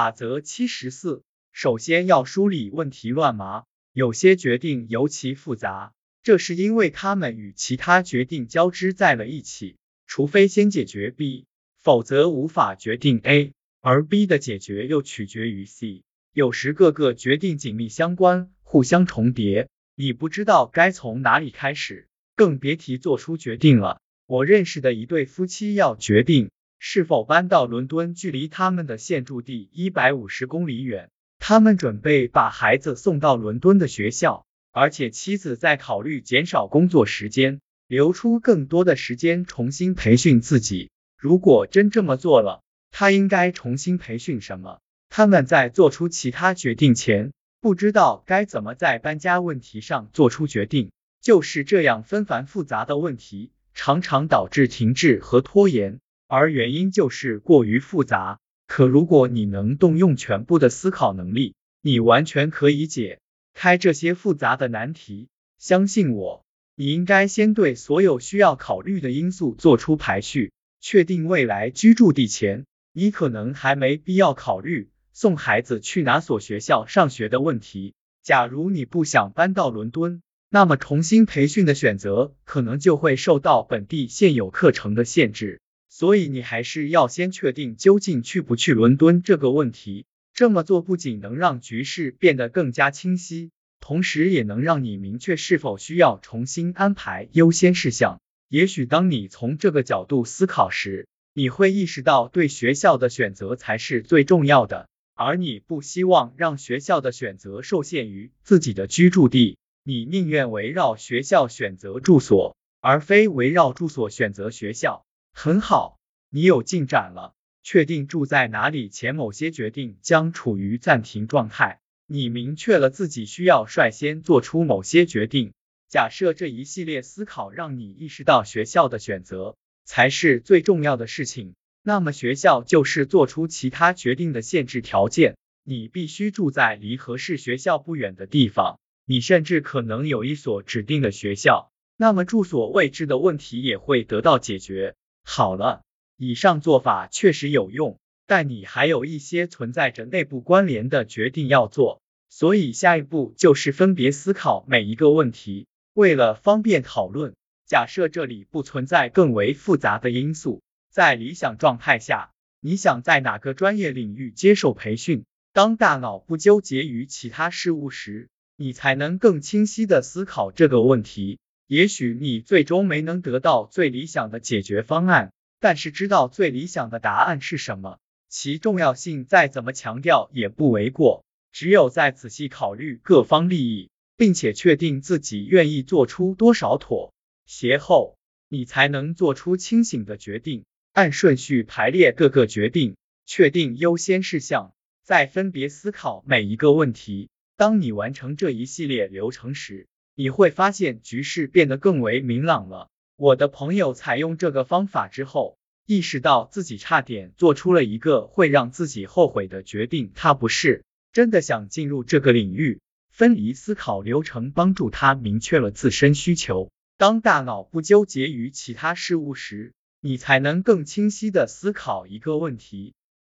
[0.00, 5.92] 法则七十四，首先要梳理问题乱麻，有些决定尤其复杂，
[6.22, 9.76] 这是因为他们与其他决定交织在了一起，
[10.06, 11.44] 除非先解决 B，
[11.76, 13.52] 否则无法决定 A，
[13.82, 16.02] 而 B 的解决又取决于 C。
[16.32, 24.00] 有时各个决定紧密相关，互相重叠，你不知道该从哪里开始，更别提做出决定了。
[24.24, 26.50] 我认识的一对夫妻要决定。
[26.82, 28.14] 是否搬到伦敦？
[28.14, 31.10] 距离他们的现住地一百五十公里远。
[31.38, 40.90] 他们准备把孩子送到伦敦的学校，而且妻子在考虑减少工作时间，留出更多的时间重新培训自己。
[41.18, 44.80] 如果真这么做了，他应该重新培训什么？
[45.10, 50.90] 他们在做出其他决定前，不知道该怎么在搬家问题上做出决定。
[51.20, 55.98] 就是这样纷繁复杂的问题，常常导致停滞和拖延。
[56.30, 58.38] 而原因就是过于复杂。
[58.68, 63.18] 可如果你能动用全部的思考能力，你完全可以解
[63.52, 65.28] 开这些复杂的难题。
[65.58, 66.44] 相信我，
[66.76, 70.52] 你应该先对所有需要考虑的因素做出排序。
[70.80, 77.92] 确定未来居住地前，你可能还没必要考虑送孩子去哪所学校上学的问题。
[78.22, 85.60] 假如你不想搬到伦敦，那么重新培训的选择可能就会受到本地现有课程的限制。
[86.00, 90.06] 所以你还是要先确定究竟去不去伦敦这个问题。
[90.32, 98.18] 这么做不仅能让局势变得更加清晰，同时也能让你明确是否需要重新安排优先事项。
[98.48, 109.58] 也许当你从这个角度思考时，你会意识到对学校的选择才是最重要的，而你不希望让学校的选择受限于自己的居住地。
[109.84, 115.04] 你宁愿围绕学校选择住所，而非围绕住所选择学校。
[115.32, 117.34] 很好，你有进展了。
[117.62, 121.80] 确定住在哪里前，某些决定将处于暂停状态。
[122.06, 125.52] 你明确了自己需要率先做出某些决定。
[125.88, 135.36] 假设这一系列思考让你意识到学校的选择才是最重要的事情，那么学校就是做出其他决定的限制条件。
[135.62, 144.94] 你必须住在离合适学校不远的地方，你甚至可能有一所指定的学校，那么住所位置的问题也会得到解决。
[145.22, 145.82] 好了，
[146.16, 155.66] 以上做法确实有用，但你还有一些存在着内部关联的决定要做，所以下一步就是分别思考每一个问题。
[155.94, 157.34] 为了方便讨论，
[157.66, 165.24] 假设这里不存在更为复杂的因素，在理想状态下，你想在哪个专业领域接受培训？
[165.52, 171.38] 当大脑不纠结于其他事物时，你才能更清晰的思考这个问题。
[171.70, 181.24] 也许你最终没能得到最理想的解决方案，但是知道最理想的答案是什么，其重要性再怎么强调也不为过。
[181.52, 187.14] 只有在仔细考虑各方利益，并且确定自己愿意做出多少妥
[187.46, 190.64] 协后，你才能做出清醒的决定。
[190.92, 197.28] 按顺序排列各个决定，确定优先事项，再分别思考每一个问题。
[197.56, 199.86] 当你完成这一系列流程时，
[200.20, 202.90] 你会发现局势变得更为明朗了。
[203.16, 210.12] 我的朋友采用这个方法之后，意识到自己差点做出了一个会让自己后悔的决定。
[210.14, 216.70] 他不是真的想进入这个领域，分离思考流程帮助他明确了自身需求。
[216.98, 222.92] 当大脑不纠结于其他事物时，你才能更清晰的思考一个问题。